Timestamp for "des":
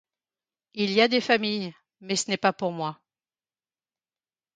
1.07-1.21